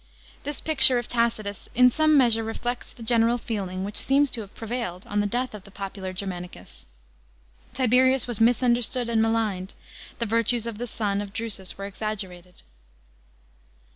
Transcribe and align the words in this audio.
This 0.41 0.59
picture 0.61 0.97
of 0.97 1.07
Tacitus 1.07 1.69
hi 1.77 1.87
some 1.89 2.17
measure 2.17 2.43
reflects 2.43 2.91
the 2.91 3.03
general 3.03 3.37
feeling 3.37 3.83
which 3.83 3.97
seems 3.99 4.31
to 4.31 4.41
have 4.41 4.55
pre 4.55 4.67
vailed 4.69 5.05
on 5.05 5.19
the 5.19 5.27
death 5.27 5.53
of 5.53 5.63
the 5.63 5.69
popular 5.69 6.11
Germanicus. 6.11 6.87
Tiberius 7.75 8.25
was 8.25 8.41
misunderstood 8.41 9.09
and 9.09 9.21
maligned; 9.21 9.75
the 10.17 10.25
virtues 10.25 10.65
of 10.65 10.79
the 10.79 10.87
son 10.87 11.21
of 11.21 11.33
Drusus 11.33 11.77
were 11.77 11.85
exaggerated. 11.85 12.63